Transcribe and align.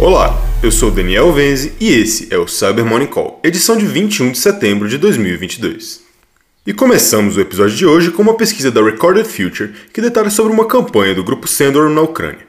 Olá, 0.00 0.40
eu 0.62 0.70
sou 0.70 0.92
Daniel 0.92 1.32
Venzi 1.32 1.72
e 1.80 1.92
esse 1.92 2.32
é 2.32 2.38
o 2.38 2.46
Cyber 2.46 2.84
Morning 2.84 3.08
Call, 3.08 3.40
edição 3.42 3.76
de 3.76 3.84
21 3.84 4.30
de 4.30 4.38
setembro 4.38 4.88
de 4.88 4.96
2022. 4.96 6.02
E 6.64 6.72
começamos 6.72 7.36
o 7.36 7.40
episódio 7.40 7.76
de 7.76 7.84
hoje 7.84 8.12
com 8.12 8.22
uma 8.22 8.36
pesquisa 8.36 8.70
da 8.70 8.80
Recorded 8.80 9.26
Future 9.26 9.72
que 9.92 10.00
detalha 10.00 10.30
sobre 10.30 10.52
uma 10.52 10.66
campanha 10.66 11.16
do 11.16 11.24
grupo 11.24 11.48
Sandor 11.48 11.90
na 11.90 12.00
Ucrânia. 12.00 12.46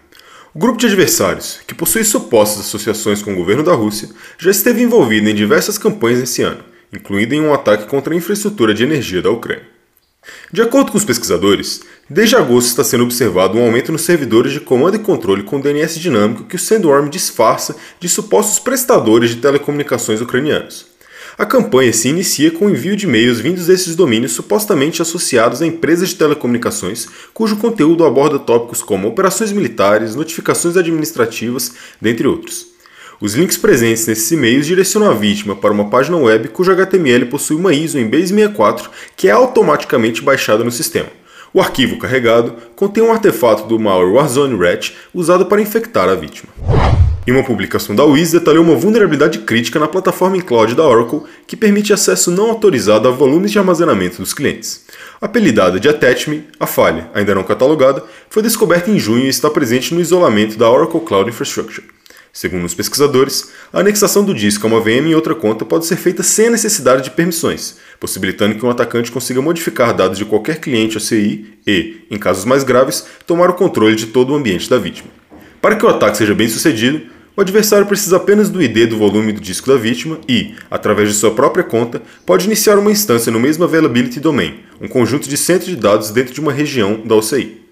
O 0.53 0.59
grupo 0.59 0.77
de 0.77 0.85
adversários, 0.85 1.59
que 1.65 1.73
possui 1.73 2.03
supostas 2.03 2.67
associações 2.67 3.23
com 3.23 3.33
o 3.33 3.35
governo 3.35 3.63
da 3.63 3.73
Rússia, 3.73 4.09
já 4.37 4.51
esteve 4.51 4.83
envolvido 4.83 5.27
em 5.27 5.33
diversas 5.33 5.75
campanhas 5.79 6.19
esse 6.19 6.43
ano, 6.43 6.63
incluindo 6.93 7.33
em 7.33 7.41
um 7.41 7.51
ataque 7.51 7.87
contra 7.87 8.13
a 8.13 8.17
infraestrutura 8.17 8.75
de 8.75 8.83
energia 8.83 9.23
da 9.23 9.31
Ucrânia. 9.31 9.78
De 10.51 10.61
acordo 10.61 10.91
com 10.91 10.97
os 10.97 11.05
pesquisadores, 11.05 11.81
desde 12.09 12.35
agosto 12.35 12.67
está 12.67 12.83
sendo 12.83 13.03
observado 13.03 13.57
um 13.57 13.63
aumento 13.63 13.91
nos 13.91 14.01
servidores 14.01 14.51
de 14.51 14.59
comando 14.59 14.95
e 14.95 14.99
controle 14.99 15.43
com 15.43 15.59
DNS 15.59 15.99
dinâmico 15.99 16.43
que 16.43 16.55
o 16.55 16.59
Sandworm 16.59 17.09
disfarça 17.09 17.75
de 17.99 18.09
supostos 18.09 18.59
prestadores 18.59 19.29
de 19.29 19.37
telecomunicações 19.37 20.21
ucranianos. 20.21 20.87
A 21.37 21.45
campanha 21.45 21.93
se 21.93 22.09
inicia 22.09 22.51
com 22.51 22.65
o 22.65 22.69
envio 22.69 22.97
de 22.97 23.05
e-mails 23.05 23.39
vindos 23.39 23.67
desses 23.67 23.95
domínios 23.95 24.33
supostamente 24.33 25.01
associados 25.01 25.61
a 25.61 25.65
empresas 25.65 26.09
de 26.09 26.15
telecomunicações, 26.15 27.07
cujo 27.33 27.55
conteúdo 27.55 28.03
aborda 28.03 28.37
tópicos 28.37 28.81
como 28.81 29.07
operações 29.07 29.53
militares, 29.53 30.15
notificações 30.15 30.75
administrativas, 30.75 31.73
dentre 32.01 32.27
outros. 32.27 32.78
Os 33.21 33.35
links 33.35 33.57
presentes 33.57 34.07
nesses 34.07 34.31
e-mails 34.31 34.65
direcionam 34.65 35.11
a 35.11 35.13
vítima 35.13 35.53
para 35.53 35.73
uma 35.73 35.89
página 35.89 36.15
web 36.15 36.47
cujo 36.47 36.71
HTML 36.71 37.25
possui 37.25 37.57
uma 37.57 37.73
ISO 37.73 37.99
em 37.99 38.09
Base64 38.09 38.89
que 39.17 39.27
é 39.27 39.31
automaticamente 39.31 40.21
baixada 40.21 40.63
no 40.63 40.71
sistema. 40.71 41.09
O 41.53 41.59
arquivo 41.59 41.97
carregado 41.97 42.53
contém 42.77 43.03
um 43.03 43.11
artefato 43.11 43.67
do 43.67 43.77
malware 43.77 44.13
Warzone 44.13 44.57
Rat 44.57 44.93
usado 45.13 45.45
para 45.47 45.61
infectar 45.61 46.07
a 46.07 46.15
vítima. 46.15 46.49
Em 47.27 47.31
uma 47.33 47.43
publicação 47.43 47.93
da 47.93 48.05
Wiz 48.05 48.31
detalhou 48.31 48.63
uma 48.63 48.75
vulnerabilidade 48.75 49.39
crítica 49.39 49.79
na 49.79 49.87
plataforma 49.89 50.37
em 50.37 50.41
cloud 50.41 50.73
da 50.73 50.87
Oracle 50.87 51.23
que 51.45 51.57
permite 51.57 51.91
acesso 51.91 52.31
não 52.31 52.49
autorizado 52.49 53.05
a 53.05 53.11
volumes 53.11 53.51
de 53.51 53.59
armazenamento 53.59 54.19
dos 54.21 54.33
clientes. 54.33 54.85
Apelidada 55.19 55.77
de 55.77 55.89
Attach 55.89 56.29
Me, 56.29 56.47
a 56.57 56.65
falha, 56.65 57.09
ainda 57.13 57.35
não 57.35 57.43
catalogada, 57.43 58.01
foi 58.29 58.41
descoberta 58.41 58.89
em 58.89 58.97
junho 58.97 59.25
e 59.25 59.29
está 59.29 59.49
presente 59.49 59.93
no 59.93 59.99
isolamento 59.99 60.57
da 60.57 60.71
Oracle 60.71 61.01
Cloud 61.01 61.29
Infrastructure. 61.29 61.98
Segundo 62.31 62.65
os 62.65 62.73
pesquisadores, 62.73 63.49
a 63.73 63.79
anexação 63.79 64.23
do 64.23 64.33
disco 64.33 64.65
a 64.65 64.69
uma 64.69 64.79
VM 64.79 65.07
em 65.07 65.15
outra 65.15 65.33
conta 65.33 65.65
pode 65.65 65.85
ser 65.85 65.95
feita 65.95 66.21
sem 66.21 66.47
a 66.47 66.51
necessidade 66.51 67.03
de 67.03 67.11
permissões, 67.11 67.77
possibilitando 67.99 68.55
que 68.55 68.65
um 68.65 68.69
atacante 68.69 69.11
consiga 69.11 69.41
modificar 69.41 69.95
dados 69.95 70.17
de 70.17 70.25
qualquer 70.25 70.59
cliente 70.59 70.97
OCI 70.97 71.57
e, 71.65 72.05
em 72.09 72.17
casos 72.17 72.45
mais 72.45 72.63
graves, 72.63 73.05
tomar 73.25 73.49
o 73.49 73.55
controle 73.55 73.95
de 73.95 74.07
todo 74.07 74.31
o 74.31 74.35
ambiente 74.35 74.69
da 74.69 74.77
vítima. 74.77 75.09
Para 75.61 75.75
que 75.75 75.85
o 75.85 75.89
ataque 75.89 76.17
seja 76.17 76.35
bem 76.35 76.47
sucedido, 76.47 77.01
o 77.35 77.41
adversário 77.41 77.85
precisa 77.85 78.17
apenas 78.17 78.49
do 78.49 78.61
ID 78.61 78.89
do 78.89 78.97
volume 78.97 79.31
do 79.31 79.41
disco 79.41 79.69
da 79.69 79.77
vítima 79.77 80.19
e, 80.27 80.55
através 80.69 81.09
de 81.09 81.15
sua 81.15 81.31
própria 81.31 81.63
conta, 81.63 82.01
pode 82.25 82.45
iniciar 82.45 82.77
uma 82.77 82.91
instância 82.91 83.31
no 83.31 83.39
mesmo 83.39 83.63
Availability 83.63 84.19
Domain, 84.19 84.59
um 84.79 84.87
conjunto 84.87 85.27
de 85.27 85.37
centros 85.37 85.69
de 85.69 85.75
dados 85.75 86.11
dentro 86.11 86.33
de 86.33 86.39
uma 86.39 86.51
região 86.51 87.01
da 87.05 87.15
OCI. 87.15 87.68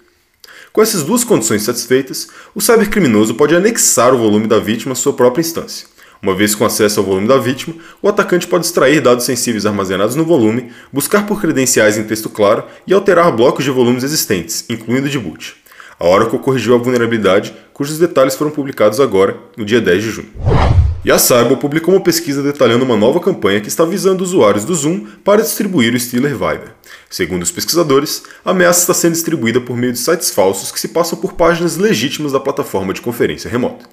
Com 0.72 0.82
essas 0.82 1.02
duas 1.02 1.24
condições 1.24 1.62
satisfeitas, 1.62 2.28
o 2.54 2.60
cybercriminoso 2.60 3.34
pode 3.34 3.54
anexar 3.54 4.14
o 4.14 4.18
volume 4.18 4.46
da 4.46 4.58
vítima 4.58 4.92
à 4.92 4.96
sua 4.96 5.12
própria 5.12 5.40
instância. 5.40 5.86
Uma 6.20 6.34
vez 6.34 6.54
com 6.54 6.64
acesso 6.64 6.98
ao 7.00 7.06
volume 7.06 7.28
da 7.28 7.38
vítima, 7.38 7.76
o 8.02 8.08
atacante 8.08 8.46
pode 8.46 8.66
extrair 8.66 9.00
dados 9.00 9.24
sensíveis 9.24 9.64
armazenados 9.64 10.16
no 10.16 10.24
volume, 10.24 10.70
buscar 10.92 11.26
por 11.26 11.40
credenciais 11.40 11.96
em 11.96 12.04
texto 12.04 12.28
claro 12.28 12.64
e 12.86 12.92
alterar 12.92 13.30
blocos 13.34 13.64
de 13.64 13.70
volumes 13.70 14.02
existentes, 14.02 14.64
incluindo 14.68 15.08
de 15.08 15.18
boot. 15.18 15.56
A 15.98 16.06
Oracle 16.06 16.38
corrigiu 16.38 16.74
a 16.74 16.78
vulnerabilidade, 16.78 17.54
cujos 17.72 17.98
detalhes 17.98 18.34
foram 18.34 18.50
publicados 18.50 19.00
agora, 19.00 19.36
no 19.56 19.64
dia 19.64 19.80
10 19.80 20.02
de 20.02 20.10
junho. 20.10 20.57
E 21.04 21.12
a 21.12 21.18
Cyber 21.18 21.56
publicou 21.58 21.94
uma 21.94 22.02
pesquisa 22.02 22.42
detalhando 22.42 22.84
uma 22.84 22.96
nova 22.96 23.20
campanha 23.20 23.60
que 23.60 23.68
está 23.68 23.84
visando 23.84 24.24
usuários 24.24 24.64
do 24.64 24.74
Zoom 24.74 25.06
para 25.22 25.42
distribuir 25.42 25.94
o 25.94 26.00
Stealer 26.00 26.32
Viber. 26.32 26.74
Segundo 27.08 27.42
os 27.42 27.52
pesquisadores, 27.52 28.24
a 28.44 28.50
ameaça 28.50 28.80
está 28.80 28.92
sendo 28.92 29.12
distribuída 29.12 29.60
por 29.60 29.76
meio 29.76 29.92
de 29.92 29.98
sites 29.98 30.30
falsos 30.30 30.72
que 30.72 30.80
se 30.80 30.88
passam 30.88 31.16
por 31.20 31.34
páginas 31.34 31.76
legítimas 31.76 32.32
da 32.32 32.40
plataforma 32.40 32.92
de 32.92 33.00
conferência 33.00 33.48
remota. 33.48 33.86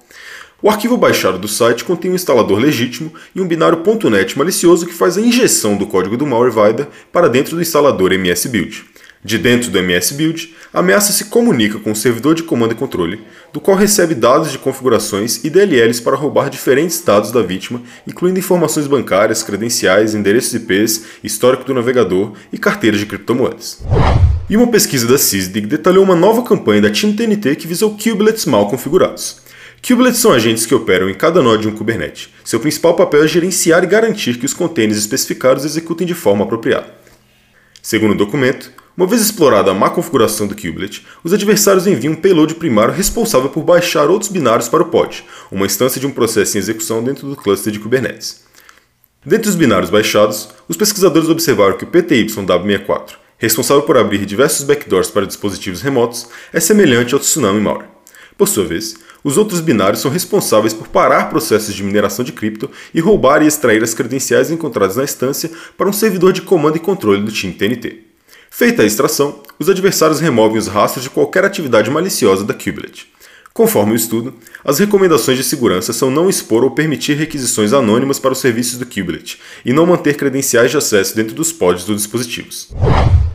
O 0.60 0.68
arquivo 0.68 0.96
baixado 0.96 1.38
do 1.38 1.46
site 1.46 1.84
contém 1.84 2.10
um 2.10 2.14
instalador 2.14 2.58
legítimo 2.58 3.12
e 3.34 3.40
um 3.40 3.46
binário 3.46 3.82
.NET 4.10 4.36
malicioso 4.36 4.84
que 4.84 4.92
faz 4.92 5.16
a 5.16 5.20
injeção 5.20 5.76
do 5.76 5.86
código 5.86 6.16
do 6.16 6.26
malware 6.26 6.50
Viber 6.50 6.88
para 7.12 7.28
dentro 7.28 7.54
do 7.54 7.62
instalador 7.62 8.12
MS 8.12 8.48
Build. 8.48 8.84
De 9.26 9.38
dentro 9.38 9.72
do 9.72 9.78
MS 9.80 10.14
Build, 10.14 10.54
a 10.72 10.78
ameaça 10.78 11.12
se 11.12 11.24
comunica 11.24 11.80
com 11.80 11.90
o 11.90 11.96
servidor 11.96 12.32
de 12.32 12.44
comando 12.44 12.70
e 12.70 12.76
controle, 12.76 13.24
do 13.52 13.60
qual 13.60 13.76
recebe 13.76 14.14
dados 14.14 14.52
de 14.52 14.58
configurações 14.58 15.42
e 15.42 15.50
DLLs 15.50 16.00
para 16.00 16.14
roubar 16.14 16.48
diferentes 16.48 17.02
dados 17.02 17.32
da 17.32 17.42
vítima, 17.42 17.82
incluindo 18.06 18.38
informações 18.38 18.86
bancárias, 18.86 19.42
credenciais, 19.42 20.14
endereços 20.14 20.54
IPs, 20.54 21.06
histórico 21.24 21.64
do 21.64 21.74
navegador 21.74 22.34
e 22.52 22.56
carteiras 22.56 23.00
de 23.00 23.06
criptomoedas. 23.06 23.82
E 24.48 24.56
uma 24.56 24.68
pesquisa 24.68 25.08
da 25.08 25.18
CISDIG 25.18 25.66
detalhou 25.66 26.04
uma 26.04 26.14
nova 26.14 26.44
campanha 26.44 26.82
da 26.82 26.90
Team 26.90 27.12
TNT 27.12 27.56
que 27.56 27.66
visou 27.66 27.98
kubelets 27.98 28.46
mal 28.46 28.70
configurados. 28.70 29.38
Kubelets 29.84 30.20
são 30.20 30.30
agentes 30.30 30.64
que 30.64 30.74
operam 30.74 31.10
em 31.10 31.14
cada 31.14 31.42
nó 31.42 31.56
de 31.56 31.66
um 31.66 31.72
Kubernetes. 31.72 32.28
Seu 32.44 32.60
principal 32.60 32.94
papel 32.94 33.24
é 33.24 33.26
gerenciar 33.26 33.82
e 33.82 33.88
garantir 33.88 34.38
que 34.38 34.46
os 34.46 34.54
containers 34.54 34.98
especificados 34.98 35.64
executem 35.64 36.06
de 36.06 36.14
forma 36.14 36.44
apropriada. 36.44 36.94
Segundo 37.82 38.12
o 38.12 38.16
documento, 38.16 38.70
uma 38.96 39.06
vez 39.06 39.20
explorada 39.20 39.70
a 39.70 39.74
má 39.74 39.90
configuração 39.90 40.46
do 40.46 40.54
kubelet, 40.54 41.04
os 41.22 41.32
adversários 41.32 41.86
enviam 41.86 42.14
um 42.14 42.16
payload 42.16 42.54
primário 42.54 42.94
responsável 42.94 43.50
por 43.50 43.62
baixar 43.62 44.08
outros 44.08 44.30
binários 44.30 44.70
para 44.70 44.82
o 44.82 44.86
pod, 44.86 45.22
uma 45.52 45.66
instância 45.66 46.00
de 46.00 46.06
um 46.06 46.10
processo 46.10 46.56
em 46.56 46.60
execução 46.60 47.04
dentro 47.04 47.28
do 47.28 47.36
cluster 47.36 47.70
de 47.70 47.78
Kubernetes. 47.78 48.44
Dentre 49.24 49.50
os 49.50 49.54
binários 49.54 49.90
baixados, 49.90 50.48
os 50.66 50.78
pesquisadores 50.78 51.28
observaram 51.28 51.76
que 51.76 51.84
o 51.84 51.88
PTYW64, 51.88 53.16
responsável 53.36 53.82
por 53.82 53.98
abrir 53.98 54.24
diversos 54.24 54.64
backdoors 54.64 55.10
para 55.10 55.26
dispositivos 55.26 55.82
remotos, 55.82 56.28
é 56.50 56.58
semelhante 56.58 57.12
ao 57.12 57.20
Tsunami 57.20 57.60
Malware. 57.60 57.88
Por 58.38 58.48
sua 58.48 58.64
vez, 58.64 58.94
os 59.22 59.36
outros 59.36 59.60
binários 59.60 60.00
são 60.00 60.10
responsáveis 60.10 60.72
por 60.72 60.88
parar 60.88 61.28
processos 61.28 61.74
de 61.74 61.82
mineração 61.82 62.24
de 62.24 62.32
cripto 62.32 62.70
e 62.94 63.00
roubar 63.00 63.42
e 63.42 63.46
extrair 63.46 63.82
as 63.82 63.92
credenciais 63.92 64.50
encontradas 64.50 64.96
na 64.96 65.04
instância 65.04 65.50
para 65.76 65.88
um 65.88 65.92
servidor 65.92 66.32
de 66.32 66.42
comando 66.42 66.76
e 66.76 66.80
controle 66.80 67.22
do 67.22 67.32
Team 67.32 67.52
TNT. 67.52 68.05
Feita 68.58 68.82
a 68.82 68.86
extração, 68.86 69.42
os 69.58 69.68
adversários 69.68 70.18
removem 70.18 70.56
os 70.56 70.66
rastros 70.66 71.02
de 71.02 71.10
qualquer 71.10 71.44
atividade 71.44 71.90
maliciosa 71.90 72.42
da 72.42 72.54
kubelet. 72.54 73.06
Conforme 73.52 73.92
o 73.92 73.94
estudo, 73.94 74.32
as 74.64 74.78
recomendações 74.78 75.36
de 75.36 75.44
segurança 75.44 75.92
são 75.92 76.10
não 76.10 76.26
expor 76.26 76.64
ou 76.64 76.70
permitir 76.70 77.18
requisições 77.18 77.74
anônimas 77.74 78.18
para 78.18 78.32
os 78.32 78.38
serviços 78.38 78.78
do 78.78 78.86
kubelet 78.86 79.38
e 79.62 79.74
não 79.74 79.84
manter 79.84 80.16
credenciais 80.16 80.70
de 80.70 80.78
acesso 80.78 81.14
dentro 81.14 81.34
dos 81.34 81.52
pods 81.52 81.84
dos 81.84 81.98
dispositivos. 81.98 82.74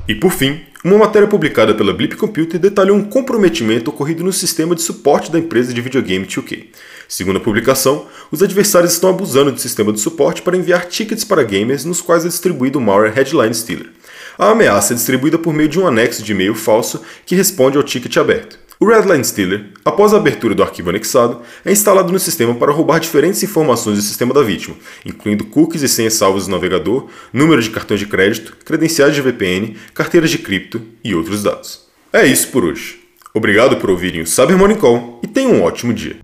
E 0.07 0.15
por 0.15 0.31
fim, 0.31 0.61
uma 0.83 0.97
matéria 0.97 1.27
publicada 1.27 1.75
pela 1.75 1.93
Blip 1.93 2.15
Computer 2.15 2.59
detalhou 2.59 2.97
um 2.97 3.03
comprometimento 3.03 3.91
ocorrido 3.91 4.23
no 4.23 4.33
sistema 4.33 4.73
de 4.73 4.81
suporte 4.81 5.31
da 5.31 5.37
empresa 5.37 5.71
de 5.71 5.81
videogame 5.81 6.25
2K. 6.25 6.65
Segundo 7.07 7.37
a 7.37 7.41
publicação, 7.41 8.07
os 8.31 8.41
adversários 8.41 8.93
estão 8.93 9.11
abusando 9.11 9.51
do 9.51 9.61
sistema 9.61 9.93
de 9.93 9.99
suporte 9.99 10.41
para 10.41 10.57
enviar 10.57 10.87
tickets 10.87 11.23
para 11.23 11.43
gamers 11.43 11.85
nos 11.85 12.01
quais 12.01 12.25
é 12.25 12.27
distribuído 12.27 12.79
o 12.79 12.81
malware 12.81 13.13
Headline 13.13 13.53
Stealer. 13.53 14.00
A 14.37 14.49
ameaça 14.49 14.93
é 14.93 14.95
distribuída 14.95 15.37
por 15.37 15.53
meio 15.53 15.69
de 15.69 15.79
um 15.79 15.87
anexo 15.87 16.23
de 16.23 16.31
e-mail 16.31 16.55
falso 16.55 17.01
que 17.25 17.35
responde 17.35 17.77
ao 17.77 17.83
ticket 17.83 18.17
aberto. 18.17 18.59
O 18.79 18.87
Redline 18.87 19.23
Stealer, 19.23 19.67
após 19.85 20.11
a 20.11 20.17
abertura 20.17 20.55
do 20.55 20.63
arquivo 20.63 20.89
anexado, 20.89 21.41
é 21.63 21.71
instalado 21.71 22.11
no 22.11 22.17
sistema 22.17 22.55
para 22.55 22.71
roubar 22.71 22.99
diferentes 22.99 23.43
informações 23.43 23.97
do 23.97 24.01
sistema 24.01 24.33
da 24.33 24.41
vítima, 24.41 24.75
incluindo 25.05 25.45
cookies 25.45 25.83
e 25.83 25.87
senhas 25.87 26.15
salvas 26.15 26.45
do 26.45 26.51
navegador, 26.51 27.07
número 27.31 27.61
de 27.61 27.69
cartões 27.69 27.99
de 27.99 28.07
crédito, 28.07 28.57
credenciais 28.65 29.13
de 29.13 29.21
VPN, 29.21 29.75
carteiras 29.93 30.31
de 30.31 30.39
cripto 30.39 30.81
e 31.03 31.13
outros 31.13 31.43
dados. 31.43 31.81
É 32.11 32.25
isso 32.25 32.47
por 32.47 32.65
hoje. 32.65 32.99
Obrigado 33.35 33.77
por 33.77 33.91
ouvirem 33.91 34.21
o 34.21 34.27
Cyber 34.27 34.57
Morning 34.57 34.77
Call 34.77 35.19
e 35.21 35.27
tenham 35.27 35.53
um 35.53 35.61
ótimo 35.61 35.93
dia. 35.93 36.17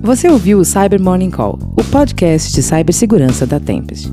Você 0.00 0.28
ouviu 0.28 0.60
o 0.60 0.64
Cyber 0.64 1.00
Morning 1.00 1.30
Call, 1.30 1.58
o 1.76 1.82
podcast 1.82 2.52
de 2.52 2.62
cibersegurança 2.62 3.46
da 3.46 3.58
Tempest. 3.58 4.12